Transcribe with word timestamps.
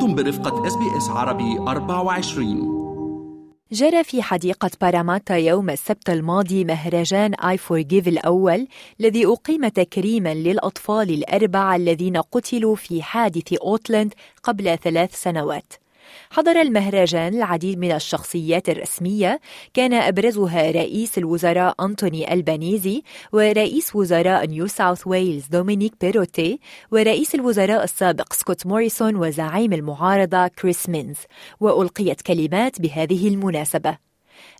أنتم 0.00 0.14
برفقة 0.14 0.66
SBS 0.66 1.08
عربي 1.08 1.58
24 1.58 2.80
جرى 3.72 4.04
في 4.04 4.22
حديقة 4.22 4.70
باراماتا 4.80 5.36
يوم 5.36 5.70
السبت 5.70 6.10
الماضي 6.10 6.64
مهرجان 6.64 7.34
آي 7.34 7.58
فورجيف 7.58 8.08
الأول 8.08 8.68
الذي 9.00 9.26
أقيم 9.26 9.68
تكريما 9.68 10.34
للأطفال 10.34 11.10
الأربعة 11.10 11.76
الذين 11.76 12.16
قتلوا 12.16 12.76
في 12.76 13.02
حادث 13.02 13.52
أوتلاندز 13.52 14.14
قبل 14.42 14.78
ثلاث 14.78 15.22
سنوات. 15.22 15.72
حضر 16.30 16.60
المهرجان 16.60 17.34
العديد 17.34 17.78
من 17.78 17.92
الشخصيات 17.92 18.68
الرسمية. 18.68 19.40
كان 19.74 19.92
أبرزها 19.92 20.70
رئيس 20.70 21.18
الوزراء 21.18 21.74
أنتوني 21.84 22.32
ألبانيزي 22.34 23.02
ورئيس 23.32 23.96
وزراء 23.96 24.46
نيو 24.46 24.66
ساوث 24.66 25.06
ويلز 25.06 25.46
دومينيك 25.46 25.92
بيروتي 26.00 26.60
ورئيس 26.92 27.34
الوزراء 27.34 27.84
السابق 27.84 28.32
سكوت 28.32 28.66
موريسون 28.66 29.16
وزعيم 29.16 29.72
المعارضة 29.72 30.46
كريس 30.48 30.88
مينز. 30.88 31.18
وألقيت 31.60 32.20
كلمات 32.20 32.80
بهذه 32.80 33.28
المناسبة. 33.28 34.10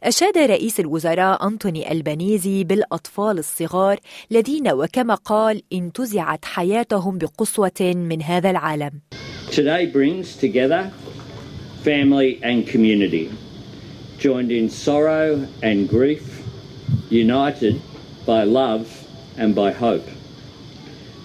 أشاد 0.02 0.38
رئيس 0.38 0.80
الوزراء 0.80 1.46
أنتوني 1.46 1.92
ألبانيزي 1.92 2.64
بالأطفال 2.64 3.38
الصغار 3.38 4.00
الذين 4.32 4.72
وكما 4.72 5.14
قال 5.14 5.62
انتزعت 5.72 6.44
حياتهم 6.44 7.18
بقسوة 7.18 7.80
من 7.80 8.22
هذا 8.22 8.50
العالم. 8.50 8.90
Today 9.50 9.86
brings 9.86 10.36
together 10.36 10.82
family 11.82 12.38
and 12.42 12.66
community, 12.66 13.32
joined 14.18 14.52
in 14.52 14.68
sorrow 14.68 15.48
and 15.62 15.88
grief, 15.88 16.46
united 17.08 17.80
by 18.26 18.44
love 18.44 19.06
and 19.38 19.54
by 19.54 19.72
hope. 19.72 20.06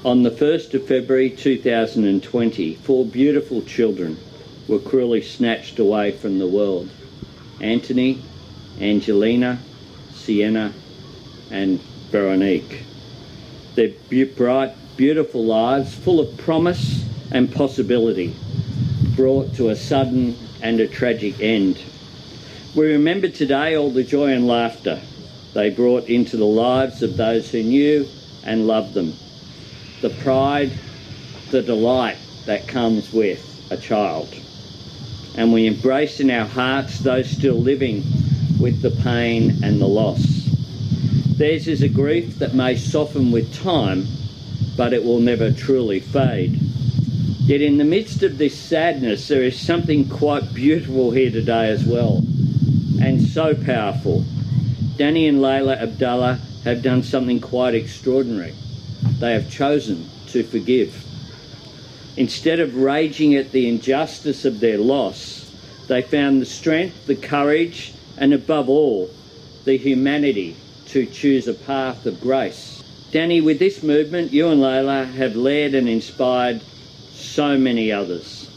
On 0.05 0.23
the 0.23 0.31
1st 0.31 0.75
of 0.75 0.87
February 0.87 1.29
2020, 1.29 2.75
four 2.75 3.05
beautiful 3.05 3.61
children 3.63 4.17
were 4.67 4.79
cruelly 4.79 5.21
snatched 5.21 5.77
away 5.77 6.11
from 6.11 6.39
the 6.39 6.47
world 6.47 6.89
Anthony, 7.59 8.21
Angelina, 8.79 9.59
Sienna, 10.13 10.73
and 11.51 11.79
Veronique. 12.11 12.83
Their 13.75 13.91
bright, 14.25 14.73
beautiful 14.95 15.43
lives, 15.43 15.93
full 15.93 16.19
of 16.19 16.37
promise 16.37 17.03
and 17.31 17.53
possibility, 17.53 18.33
brought 19.15 19.53
to 19.55 19.69
a 19.69 19.75
sudden 19.75 20.35
and 20.65 20.79
a 20.79 20.87
tragic 20.87 21.39
end. 21.39 21.79
We 22.73 22.87
remember 22.87 23.29
today 23.29 23.75
all 23.75 23.91
the 23.91 24.03
joy 24.03 24.31
and 24.31 24.47
laughter 24.47 24.99
they 25.53 25.69
brought 25.69 26.09
into 26.09 26.37
the 26.37 26.45
lives 26.45 27.03
of 27.03 27.17
those 27.17 27.51
who 27.51 27.61
knew 27.61 28.09
and 28.43 28.65
loved 28.65 28.95
them, 28.95 29.13
the 30.01 30.09
pride, 30.09 30.71
the 31.51 31.61
delight 31.61 32.17
that 32.47 32.67
comes 32.67 33.13
with 33.13 33.67
a 33.69 33.77
child. 33.77 34.33
And 35.35 35.53
we 35.53 35.67
embrace 35.67 36.19
in 36.19 36.31
our 36.31 36.47
hearts 36.47 36.97
those 36.97 37.29
still 37.29 37.61
living 37.61 38.03
with 38.59 38.81
the 38.81 38.91
pain 39.03 39.63
and 39.63 39.79
the 39.79 39.87
loss. 39.87 40.49
Theirs 41.37 41.67
is 41.67 41.83
a 41.83 41.89
grief 41.89 42.39
that 42.39 42.55
may 42.55 42.75
soften 42.75 43.31
with 43.31 43.53
time, 43.53 44.07
but 44.75 44.93
it 44.93 45.03
will 45.03 45.19
never 45.19 45.51
truly 45.51 45.99
fade. 45.99 46.64
Yet 47.45 47.61
in 47.61 47.77
the 47.77 47.83
midst 47.83 48.23
of 48.23 48.39
this 48.39 48.57
sadness, 48.57 49.27
there 49.27 49.43
is 49.43 49.59
something 49.59 50.09
quite 50.09 50.51
beautiful 50.51 51.11
here 51.11 51.29
today 51.29 51.69
as 51.69 51.85
well, 51.85 52.23
and 52.99 53.21
so 53.21 53.53
powerful. 53.53 54.25
Danny 54.97 55.27
and 55.27 55.37
Layla 55.37 55.79
Abdullah 55.79 56.39
have 56.63 56.81
done 56.81 57.03
something 57.03 57.39
quite 57.39 57.75
extraordinary. 57.75 58.55
They 59.19 59.33
have 59.33 59.51
chosen 59.51 60.09
to 60.29 60.41
forgive. 60.41 61.05
Instead 62.17 62.59
of 62.59 62.77
raging 62.77 63.35
at 63.35 63.51
the 63.51 63.69
injustice 63.69 64.43
of 64.43 64.59
their 64.59 64.79
loss, 64.79 65.53
they 65.87 66.01
found 66.01 66.41
the 66.41 66.47
strength, 66.47 67.05
the 67.05 67.15
courage, 67.15 67.93
and 68.17 68.33
above 68.33 68.69
all, 68.69 69.11
the 69.65 69.77
humanity 69.77 70.55
to 70.87 71.05
choose 71.05 71.47
a 71.47 71.53
path 71.53 72.07
of 72.07 72.19
grace. 72.21 72.81
Danny, 73.11 73.39
with 73.39 73.59
this 73.59 73.83
movement, 73.83 74.33
you 74.33 74.47
and 74.47 74.61
Layla 74.61 75.13
have 75.13 75.35
led 75.35 75.75
and 75.75 75.87
inspired 75.87 76.63
so 77.15 77.57
many 77.57 77.91
others. 77.91 78.47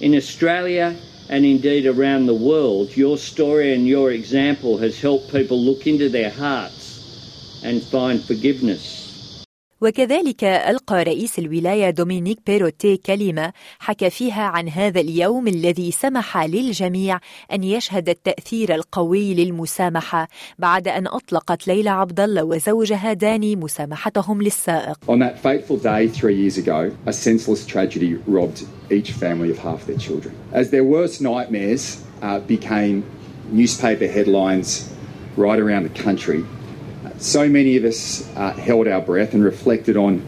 In 0.00 0.14
Australia 0.14 0.96
and 1.28 1.46
indeed 1.46 1.86
around 1.86 2.26
the 2.26 2.34
world, 2.34 2.96
your 2.96 3.16
story 3.16 3.74
and 3.74 3.88
your 3.88 4.10
example 4.10 4.78
has 4.78 5.00
helped 5.00 5.32
people 5.32 5.58
look 5.58 5.86
into 5.86 6.08
their 6.08 6.30
hearts 6.30 7.00
and 7.62 7.82
find 7.82 8.22
forgiveness. 8.22 9.01
وكذلك 9.82 10.44
ألقى 10.44 11.02
رئيس 11.02 11.38
الولاية 11.38 11.90
دومينيك 11.90 12.38
بيروتي 12.46 12.96
كلمة 12.96 13.52
حكى 13.78 14.10
فيها 14.10 14.42
عن 14.42 14.68
هذا 14.68 15.00
اليوم 15.00 15.48
الذي 15.48 15.90
سمح 15.90 16.44
للجميع 16.44 17.18
أن 17.52 17.64
يشهد 17.64 18.08
التأثير 18.08 18.74
القوي 18.74 19.34
للمسامحة 19.34 20.28
بعد 20.58 20.88
أن 20.88 21.06
أطلقت 21.06 21.68
ليلى 21.68 21.90
عبد 21.90 22.20
الله 22.20 22.44
وزوجها 22.44 23.12
داني 23.12 23.56
مسامحتهم 23.56 24.42
للسائق. 24.42 24.96
On 25.08 25.18
that 25.18 25.38
fateful 25.40 25.76
day 25.76 26.08
three 26.08 26.36
years 26.36 26.58
ago, 26.58 26.92
a 27.06 27.12
senseless 27.12 27.66
tragedy 27.66 28.14
robbed 28.26 28.64
each 28.90 29.10
family 29.10 29.50
of 29.50 29.58
half 29.58 29.86
their 29.86 29.98
children. 29.98 30.32
As 30.52 30.70
their 30.70 30.84
worst 30.84 31.20
nightmares 31.20 32.04
uh, 32.22 32.38
became 32.38 33.02
newspaper 33.50 34.06
headlines 34.06 34.88
right 35.36 35.58
around 35.58 35.82
the 35.82 36.02
country, 36.06 36.44
so 37.22 37.48
many 37.48 37.76
of 37.76 37.84
us 37.84 38.28
uh, 38.36 38.52
held 38.52 38.88
our 38.88 39.00
breath 39.00 39.32
and 39.32 39.44
reflected 39.44 39.96
on 39.96 40.26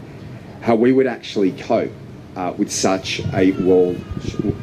how 0.61 0.75
we 0.75 0.91
would 0.93 1.07
actually 1.07 1.51
cope 1.51 1.91
uh, 2.35 2.53
with 2.57 2.71
such 2.71 3.21
a 3.33 3.51
world 3.51 4.01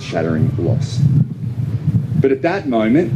shattering 0.00 0.50
loss. 0.56 0.98
But 2.20 2.32
at 2.32 2.42
that 2.42 2.68
moment, 2.68 3.12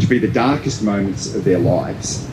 to 0.00 0.06
be 0.06 0.18
the 0.18 0.28
darkest 0.28 0.82
moments 0.82 1.34
of 1.34 1.44
their 1.44 1.58
lives, 1.58 2.28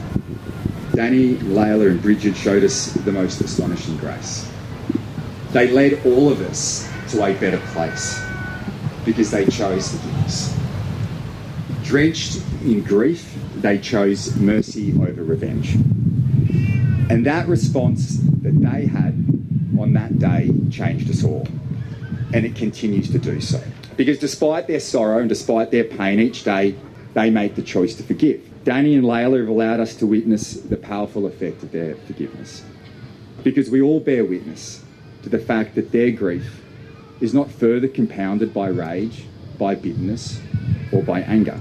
Danny, 0.93 1.35
Layla, 1.35 1.91
and 1.91 2.01
Bridget 2.01 2.35
showed 2.35 2.63
us 2.63 2.87
the 2.91 3.11
most 3.11 3.39
astonishing 3.41 3.95
grace. 3.97 4.49
They 5.51 5.69
led 5.69 6.05
all 6.05 6.29
of 6.29 6.41
us 6.41 6.91
to 7.11 7.23
a 7.23 7.33
better 7.33 7.59
place 7.67 8.21
because 9.05 9.31
they 9.31 9.45
chose 9.45 9.95
forgiveness. 9.95 10.57
Drenched 11.83 12.41
in 12.63 12.83
grief, 12.83 13.38
they 13.61 13.77
chose 13.77 14.35
mercy 14.35 14.93
over 14.93 15.23
revenge. 15.23 15.75
And 17.09 17.25
that 17.25 17.47
response 17.47 18.17
that 18.43 18.59
they 18.59 18.85
had 18.85 19.13
on 19.79 19.93
that 19.93 20.19
day 20.19 20.51
changed 20.71 21.09
us 21.09 21.23
all. 21.23 21.47
And 22.33 22.45
it 22.45 22.55
continues 22.55 23.09
to 23.11 23.17
do 23.17 23.41
so. 23.41 23.61
Because 23.97 24.19
despite 24.19 24.67
their 24.67 24.79
sorrow 24.79 25.19
and 25.19 25.27
despite 25.27 25.71
their 25.71 25.83
pain 25.83 26.19
each 26.19 26.43
day, 26.43 26.75
they 27.15 27.29
make 27.29 27.55
the 27.55 27.63
choice 27.63 27.95
to 27.95 28.03
forgive. 28.03 28.41
Danny 28.63 28.95
and 28.95 29.03
Layla 29.03 29.39
have 29.39 29.49
allowed 29.49 29.79
us 29.79 29.95
to 29.95 30.05
witness 30.05 30.53
the 30.53 30.77
powerful 30.77 31.25
effect 31.25 31.63
of 31.63 31.71
their 31.71 31.95
forgiveness. 31.95 32.63
Because 33.43 33.69
we 33.69 33.81
all 33.81 33.99
bear 33.99 34.23
witness 34.23 34.83
to 35.23 35.29
the 35.29 35.39
fact 35.39 35.75
that 35.75 35.91
their 35.91 36.11
grief 36.11 36.61
is 37.19 37.33
not 37.33 37.49
further 37.51 37.87
compounded 37.87 38.53
by 38.53 38.67
rage, 38.67 39.25
by 39.57 39.75
bitterness, 39.75 40.39
or 40.91 41.01
by 41.01 41.21
anger. 41.21 41.59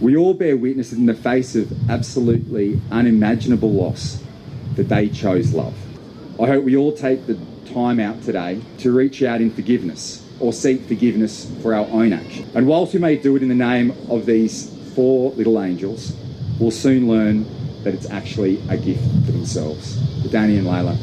We 0.00 0.16
all 0.16 0.32
bear 0.32 0.56
witness 0.56 0.94
in 0.94 1.04
the 1.04 1.12
face 1.12 1.54
of 1.54 1.90
absolutely 1.90 2.80
unimaginable 2.90 3.70
loss 3.70 4.22
that 4.76 4.88
they 4.88 5.10
chose 5.10 5.52
love. 5.52 5.74
I 6.40 6.46
hope 6.46 6.64
we 6.64 6.74
all 6.74 6.92
take 6.92 7.26
the 7.26 7.38
time 7.66 8.00
out 8.00 8.22
today 8.22 8.62
to 8.78 8.92
reach 8.92 9.22
out 9.22 9.42
in 9.42 9.50
forgiveness 9.50 10.26
or 10.40 10.54
seek 10.54 10.86
forgiveness 10.86 11.52
for 11.60 11.74
our 11.74 11.86
own 11.88 12.14
action. 12.14 12.48
And 12.54 12.66
whilst 12.66 12.94
we 12.94 12.98
may 12.98 13.16
do 13.16 13.36
it 13.36 13.42
in 13.42 13.50
the 13.50 13.54
name 13.54 13.90
of 14.08 14.24
these 14.24 14.74
four 14.94 15.32
little 15.32 15.60
angels, 15.62 16.16
we'll 16.58 16.70
soon 16.70 17.06
learn 17.06 17.44
that 17.84 17.92
it's 17.92 18.08
actually 18.08 18.58
a 18.70 18.78
gift 18.78 19.04
for 19.26 19.32
themselves. 19.32 19.96
Danny 20.30 20.56
and 20.56 20.66
Layla, 20.66 20.96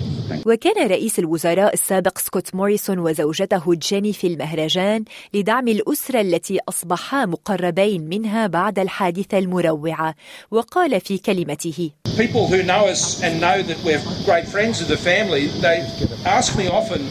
وكان 0.46 0.88
رئيس 0.88 1.20
الوزراء 1.20 1.74
السابق 1.74 2.18
سكوت 2.18 2.56
موريسون 2.56 3.00
وزوجته 3.00 3.74
جيني 3.74 4.14
في 4.14 4.28
المهرجان 4.28 5.04
لدعم 5.34 5.68
الأسرة 5.68 6.22
التي 6.22 6.60
أصبحا 6.70 7.26
مقربين 7.26 8.10
منها 8.10 8.48
بعد 8.48 8.80
الحادثة 8.80 9.38
المروعة 9.38 10.16
وقال 10.52 11.02
في 11.02 11.18
كلمته 11.18 11.92
People 12.18 12.48
who 12.48 12.64
know 12.64 12.88
us 12.88 13.22
and 13.22 13.40
know 13.40 13.62
that 13.62 13.78
we're 13.86 14.02
great 14.26 14.48
friends 14.48 14.82
of 14.82 14.88
the 14.88 14.98
family, 14.98 15.48
they 15.62 15.78
ask 16.26 16.58
me 16.58 16.68
often, 16.68 17.02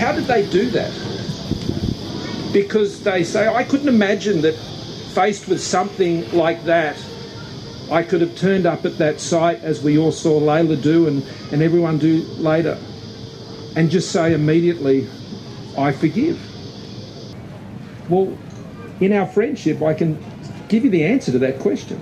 how 0.00 0.10
did 0.12 0.26
they 0.26 0.42
do 0.60 0.64
that? 0.70 0.92
Because 2.52 3.04
they 3.04 3.22
say, 3.22 3.46
I 3.46 3.62
couldn't 3.62 3.88
imagine 3.88 4.42
that 4.42 4.56
faced 5.14 5.46
with 5.48 5.62
something 5.62 6.14
like 6.32 6.64
that, 6.64 6.96
I 7.90 8.02
could 8.02 8.20
have 8.20 8.36
turned 8.36 8.66
up 8.66 8.84
at 8.84 8.98
that 8.98 9.20
site 9.20 9.62
as 9.62 9.82
we 9.82 9.96
all 9.96 10.12
saw 10.12 10.40
Layla 10.40 10.80
do 10.80 11.06
and, 11.06 11.24
and 11.52 11.62
everyone 11.62 11.98
do 11.98 12.22
later 12.38 12.78
and 13.76 13.90
just 13.90 14.10
say 14.10 14.32
immediately, 14.32 15.08
I 15.76 15.92
forgive. 15.92 16.40
Well, 18.10 18.36
in 19.00 19.12
our 19.12 19.26
friendship, 19.26 19.82
I 19.82 19.94
can 19.94 20.18
give 20.68 20.84
you 20.84 20.90
the 20.90 21.04
answer 21.04 21.30
to 21.32 21.38
that 21.40 21.58
question. 21.58 22.00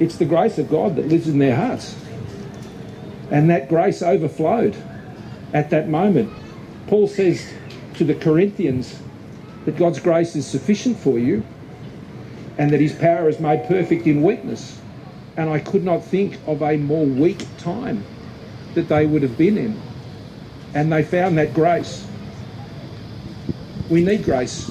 It's 0.00 0.16
the 0.16 0.24
grace 0.24 0.58
of 0.58 0.70
God 0.70 0.96
that 0.96 1.08
lives 1.08 1.28
in 1.28 1.38
their 1.38 1.54
hearts. 1.54 1.96
And 3.30 3.50
that 3.50 3.68
grace 3.68 4.02
overflowed 4.02 4.76
at 5.52 5.70
that 5.70 5.88
moment 5.88 6.32
Paul 6.86 7.08
says 7.08 7.52
to 7.94 8.04
the 8.04 8.14
Corinthians 8.14 9.00
that 9.64 9.76
God's 9.76 9.98
grace 9.98 10.36
is 10.36 10.46
sufficient 10.46 10.96
for 10.96 11.18
you 11.18 11.44
and 12.58 12.70
that 12.70 12.80
his 12.80 12.92
power 12.94 13.28
is 13.28 13.38
made 13.38 13.66
perfect 13.66 14.06
in 14.06 14.22
weakness. 14.22 14.80
And 15.36 15.50
I 15.50 15.58
could 15.58 15.84
not 15.84 16.04
think 16.04 16.38
of 16.46 16.62
a 16.62 16.76
more 16.76 17.04
weak 17.04 17.46
time 17.58 18.04
that 18.74 18.88
they 18.88 19.04
would 19.04 19.22
have 19.22 19.36
been 19.36 19.58
in. 19.58 19.80
And 20.74 20.92
they 20.92 21.02
found 21.02 21.36
that 21.38 21.52
grace. 21.52 22.06
We 23.90 24.02
need 24.02 24.24
grace 24.24 24.70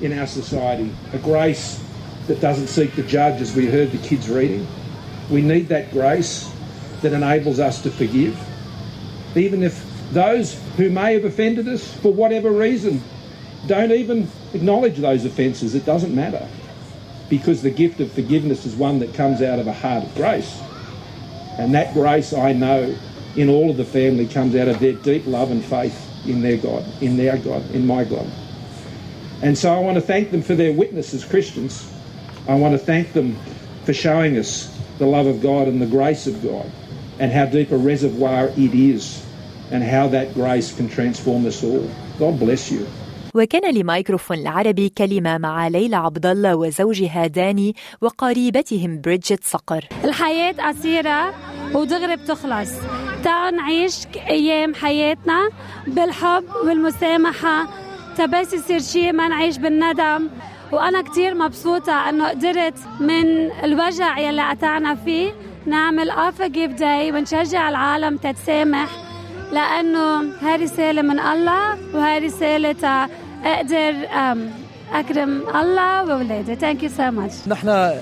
in 0.00 0.18
our 0.18 0.26
society, 0.26 0.92
a 1.12 1.18
grace 1.18 1.82
that 2.26 2.40
doesn't 2.40 2.66
seek 2.66 2.94
to 2.96 3.02
judge, 3.02 3.40
as 3.40 3.54
we 3.54 3.66
heard 3.66 3.92
the 3.92 3.98
kids 3.98 4.28
reading. 4.28 4.66
We 5.30 5.42
need 5.42 5.68
that 5.68 5.90
grace 5.92 6.52
that 7.02 7.12
enables 7.12 7.60
us 7.60 7.82
to 7.82 7.90
forgive. 7.90 8.38
Even 9.36 9.62
if 9.62 9.84
those 10.12 10.60
who 10.76 10.90
may 10.90 11.14
have 11.14 11.24
offended 11.24 11.68
us 11.68 11.92
for 11.98 12.12
whatever 12.12 12.50
reason 12.50 13.02
don't 13.66 13.92
even 13.92 14.28
acknowledge 14.52 14.98
those 14.98 15.24
offences, 15.24 15.74
it 15.74 15.84
doesn't 15.84 16.14
matter 16.14 16.46
because 17.28 17.62
the 17.62 17.70
gift 17.70 18.00
of 18.00 18.12
forgiveness 18.12 18.64
is 18.64 18.74
one 18.74 19.00
that 19.00 19.14
comes 19.14 19.42
out 19.42 19.58
of 19.58 19.66
a 19.66 19.72
heart 19.72 20.04
of 20.04 20.14
grace. 20.14 20.60
And 21.58 21.74
that 21.74 21.94
grace, 21.94 22.32
I 22.32 22.52
know, 22.52 22.94
in 23.34 23.48
all 23.48 23.70
of 23.70 23.76
the 23.76 23.84
family 23.84 24.26
comes 24.26 24.54
out 24.54 24.68
of 24.68 24.80
their 24.80 24.92
deep 24.92 25.26
love 25.26 25.50
and 25.50 25.64
faith 25.64 26.12
in 26.26 26.42
their 26.42 26.56
God, 26.56 26.84
in 27.02 27.16
their 27.16 27.36
God, 27.36 27.70
in 27.72 27.86
my 27.86 28.04
God. 28.04 28.26
And 29.42 29.56
so 29.56 29.72
I 29.72 29.78
want 29.80 29.96
to 29.96 30.00
thank 30.00 30.30
them 30.30 30.42
for 30.42 30.54
their 30.54 30.72
witness 30.72 31.12
as 31.14 31.24
Christians. 31.24 31.92
I 32.48 32.54
want 32.54 32.72
to 32.72 32.78
thank 32.78 33.12
them 33.12 33.36
for 33.84 33.92
showing 33.92 34.36
us 34.36 34.72
the 34.98 35.06
love 35.06 35.26
of 35.26 35.40
God 35.40 35.68
and 35.68 35.80
the 35.80 35.86
grace 35.86 36.26
of 36.26 36.42
God 36.42 36.70
and 37.18 37.32
how 37.32 37.46
deep 37.46 37.70
a 37.70 37.76
reservoir 37.76 38.48
it 38.48 38.74
is 38.74 39.26
and 39.70 39.82
how 39.82 40.08
that 40.08 40.34
grace 40.34 40.74
can 40.74 40.88
transform 40.88 41.44
us 41.46 41.62
all. 41.62 41.90
God 42.18 42.38
bless 42.38 42.70
you. 42.70 42.88
وكان 43.36 43.74
لمايكروفون 43.74 44.38
العربي 44.38 44.88
كلمة 44.88 45.38
مع 45.38 45.68
ليلى 45.68 45.96
عبد 45.96 46.26
الله 46.26 46.56
وزوجها 46.56 47.26
داني 47.26 47.74
وقريبتهم 48.00 49.00
بريدجيت 49.00 49.44
صقر. 49.44 49.84
الحياة 50.04 50.52
قصيرة 50.68 51.34
ودغري 51.74 52.16
بتخلص. 52.16 52.70
تعالوا 53.24 53.58
نعيش 53.58 53.96
أيام 54.16 54.74
حياتنا 54.74 55.50
بالحب 55.86 56.44
والمسامحة 56.64 57.68
بس 58.16 58.52
يصير 58.52 58.80
شيء 58.80 59.12
ما 59.12 59.28
نعيش 59.28 59.58
بالندم 59.58 60.28
وأنا 60.72 61.02
كتير 61.02 61.34
مبسوطة 61.34 62.08
أنه 62.08 62.28
قدرت 62.28 62.74
من 63.00 63.50
الوجع 63.64 64.18
يلي 64.18 64.50
قطعنا 64.50 64.94
فيه 64.94 65.32
نعمل 65.66 66.10
i4Give 66.10 66.72
Day 66.72 67.12
ونشجع 67.12 67.68
العالم 67.68 68.16
تتسامح 68.16 68.88
لأنه 69.52 70.20
هاي 70.42 70.56
رسالة 70.56 71.02
من 71.02 71.20
الله 71.20 71.78
وهاي 71.94 72.18
رسالة 72.18 73.08
أقدر 73.46 73.94
أكرم 74.92 75.42
الله 75.54 76.04
واولادي 76.04 76.54
thank 76.54 76.82
you 76.82 76.88
so 76.88 77.10
much 77.10 77.34
نحن 77.48 77.92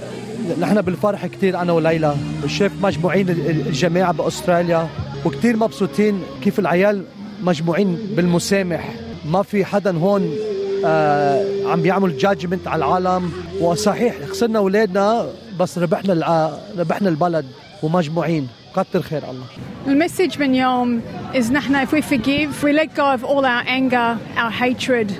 نحن 0.60 0.80
بالفرح 0.82 1.26
كثير 1.26 1.60
أنا 1.60 1.72
وليلى. 1.72 2.14
شايف 2.46 2.72
مجموعين 2.82 3.28
الجماعه 3.28 4.12
بأستراليا. 4.12 4.88
وكثير 5.24 5.56
مبسوطين 5.56 6.22
كيف 6.42 6.58
العيال 6.58 7.04
مجموعين 7.42 7.98
بالمسامح. 8.16 8.90
ما 9.26 9.42
في 9.42 9.64
حدا 9.64 9.98
هون 9.98 10.36
آه 10.84 11.44
عم 11.66 11.82
بيعمل 11.82 12.18
جادجمنت 12.18 12.68
على 12.68 12.84
العالم. 12.84 13.32
وصحيح 13.60 14.14
خسرنا 14.30 14.58
أولادنا 14.58 15.26
بس 15.60 15.78
ربحنا 15.78 16.58
ربحنا 16.78 17.08
البلد. 17.08 17.46
ومجموعين. 17.82 18.48
كتر 18.76 19.02
خير 19.02 19.22
الله. 19.30 19.46
المسج 19.86 20.38
من 20.38 20.54
يوم 20.54 21.00
is 21.34 21.50
نحن 21.50 21.86
if 21.86 21.92
we 21.92 22.02
forgive 22.02 22.62
we 22.64 22.72
let 22.72 22.94
go 22.96 23.04
of 23.14 23.24
all 23.24 23.44
our 23.44 23.64
anger 23.66 24.18
our 24.36 24.50
hatred. 24.50 25.12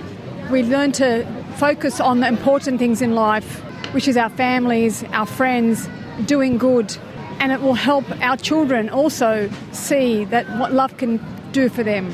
We 0.51 0.63
learn 0.63 0.93
to 0.93 1.25
focus 1.57 2.01
on 2.01 2.21
the 2.21 2.29
important 2.29 2.79
things 2.79 3.03
in 3.03 3.15
life 3.15 3.63
which 3.95 4.09
is 4.09 4.17
our 4.17 4.31
families 4.31 5.05
our 5.13 5.27
friends 5.27 5.89
doing 6.27 6.59
good 6.59 6.97
and 7.41 7.53
it 7.53 7.61
will 7.61 7.75
help 7.75 8.05
our 8.23 8.37
children 8.37 8.89
also 8.89 9.51
see 9.73 10.25
that 10.27 10.45
what 10.59 10.73
love 10.73 10.97
can 10.97 11.21
do 11.53 11.69
for 11.69 11.83
them 11.83 12.13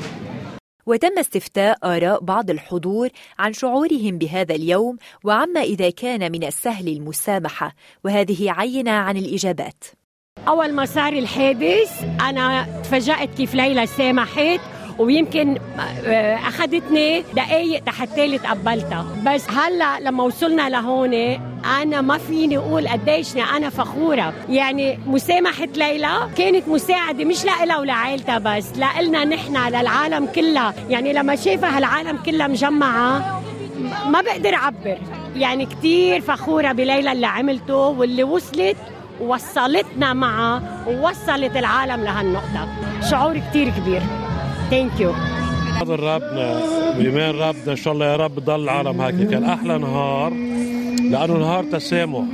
وتم 0.85 1.19
استفتاء 1.19 1.77
آراء 1.83 2.23
بعض 2.23 2.49
الحضور 2.49 3.09
عن 3.39 3.53
شعورهم 3.53 4.17
بهذا 4.17 4.55
اليوم 4.55 4.97
وعما 5.23 5.61
إذا 5.61 5.89
كان 5.89 6.31
من 6.31 6.43
السهل 6.43 6.87
المسامحة 6.87 7.75
وهذه 8.03 8.51
عينة 8.51 8.91
عن 8.91 9.17
الإجابات 9.17 9.83
أول 10.47 10.73
ما 10.73 10.85
صار 10.85 11.13
الحادث 11.13 12.03
أنا 12.21 12.81
تفاجأت 12.83 13.29
كيف 13.37 13.55
ليلى 13.55 13.85
سامحت 13.87 14.59
ويمكن 15.01 15.57
آه، 16.05 16.35
أخذتني 16.35 17.23
دقايق 17.35 17.89
حتى 17.89 18.37
تقبلتها 18.37 19.05
بس 19.25 19.49
هلا 19.49 19.99
لما 19.99 20.23
وصلنا 20.23 20.69
لهون 20.69 21.13
أنا 21.81 22.01
ما 22.01 22.17
فيني 22.17 22.57
أقول 22.57 22.87
قديش 22.87 23.37
أنا 23.37 23.69
فخورة. 23.69 24.33
يعني 24.49 24.99
مسامحة 25.05 25.67
ليلى 25.75 26.29
كانت 26.37 26.67
مساعدة 26.67 27.25
مش 27.25 27.45
لها 27.45 27.77
ولعائلتها 27.77 28.37
بس 28.37 28.65
لنا 29.01 29.25
نحن 29.25 29.67
للعالم 29.67 30.25
كلها. 30.25 30.73
يعني 30.89 31.13
لما 31.13 31.35
شايفها 31.35 31.77
هالعالم 31.77 32.17
كلها 32.25 32.47
مجمعة 32.47 33.41
ما 34.07 34.21
بقدر 34.21 34.55
أعبر. 34.55 34.97
يعني 35.35 35.65
كثير 35.65 36.21
فخورة 36.21 36.71
بليلى 36.71 37.11
اللي 37.11 37.27
عملته 37.27 37.75
واللي 37.75 38.23
وصلت 38.23 38.77
ووصلتنا 39.21 40.13
معها 40.13 40.61
ووصلت 40.87 41.57
العالم 41.57 42.03
لهالنقطة. 42.03 42.67
شعور 43.09 43.39
كتير 43.49 43.69
كبير. 43.69 44.01
ثانك 44.71 44.99
يو 44.99 45.11
هذا 45.81 45.95
ربنا 45.95 46.61
بإيمان 46.97 47.35
ربنا 47.35 47.71
إن 47.71 47.75
شاء 47.75 47.93
الله 47.93 48.05
يا 48.05 48.15
رب 48.15 48.39
ضل 48.39 48.63
العالم 48.63 49.01
هيك. 49.01 49.29
كان 49.29 49.43
أحلى 49.43 49.77
نهار 49.77 50.33
لأنه 51.11 51.37
نهار 51.37 51.63
تسامح. 51.63 52.25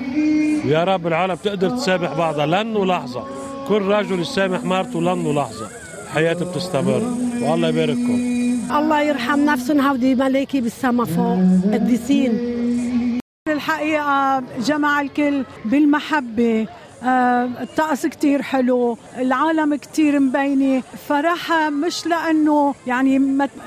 ويا 0.66 0.84
رب 0.84 1.08
العالم 1.08 1.36
تقدر 1.36 1.70
تسامح 1.70 2.14
بعضها 2.14 2.46
لأنه 2.46 2.86
لحظة 2.86 3.24
كل 3.68 3.82
رجل 3.82 4.20
يسامح 4.20 4.64
مرته 4.64 5.02
لأنه 5.02 5.34
لحظة 5.34 5.68
حياته 6.14 6.52
بتستمر. 6.52 7.02
والله 7.42 7.68
يبارككم. 7.68 8.18
الله 8.78 9.02
يرحم 9.02 9.40
نفسهم 9.46 9.82
هودي 9.82 10.16
ملاكي 10.16 10.62
بالسما 10.62 11.06
فوق. 11.06 11.40
قديسين 11.74 12.32
الحقيقة 13.50 14.44
جمع 14.68 15.02
الكل 15.02 15.44
بالمحبة. 15.66 16.68
الطقس 17.04 18.06
كتير 18.06 18.42
حلو 18.42 18.98
العالم 19.18 19.76
كتير 19.76 20.20
مبينة. 20.20 20.84
فرحة 21.10 21.70
مش 21.70 22.08
لأنه 22.08 22.76
يعني 22.88 23.16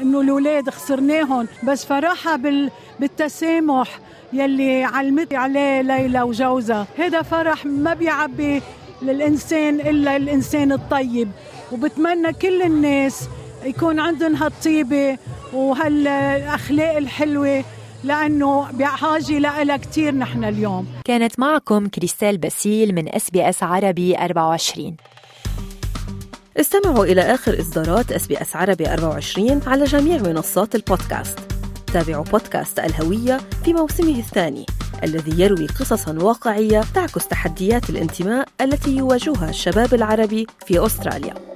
أنه 0.03 0.21
الأولاد 0.21 0.71
خسرناهم 0.71 1.49
بس 1.63 1.85
فرحة 1.85 2.37
بال 2.37 2.71
بالتسامح 3.01 3.99
يلي 4.33 4.85
علمت 4.85 5.35
عليه 5.35 5.81
ليلى 5.81 6.23
وجوزها. 6.23 6.87
هذا 6.99 7.23
فرح 7.23 7.67
ما 7.67 7.95
بيعبي 7.95 8.63
للإنسان 9.03 9.75
إلا 9.75 10.17
الإنسان 10.17 10.73
الطيب. 10.73 11.29
وبتمنى 11.73 12.33
كل 12.33 12.63
الناس 12.63 13.29
يكون 13.65 14.01
عندهم 14.01 14.37
هالطيبة 14.37 15.19
وهالأخلاق 15.53 16.97
الحلوة. 16.97 17.65
لأنه 18.05 18.71
بحاجة 18.73 19.39
لها 19.39 19.77
كثير 19.77 20.15
نحن 20.15 20.45
اليوم. 20.45 20.87
كانت 21.05 21.41
معكم 21.41 21.89
كريستال 21.89 22.39
باسيل 22.39 22.95
من 22.95 23.15
SBS 23.15 23.63
عربي 23.63 24.19
24 24.19 24.97
استمعوا 26.61 27.05
إلى 27.05 27.21
آخر 27.21 27.61
إصدارات 27.61 28.13
اس 28.13 28.27
بي 28.27 28.43
اس 28.43 28.57
عربي 28.57 28.93
24 28.93 29.61
على 29.67 29.85
جميع 29.85 30.23
منصات 30.23 30.75
البودكاست. 30.75 31.39
تابعوا 31.93 32.25
بودكاست 32.25 32.79
الهوية 32.79 33.41
في 33.65 33.73
موسمه 33.73 34.19
الثاني 34.19 34.67
الذي 35.05 35.43
يروي 35.43 35.67
قصصا 35.67 36.19
واقعية 36.23 36.81
تعكس 36.95 37.29
تحديات 37.29 37.91
الانتماء 37.91 38.49
التي 38.61 38.97
يواجهها 38.97 39.51
الشباب 39.51 39.95
العربي 39.95 40.47
في 40.67 40.87
أستراليا. 40.87 41.50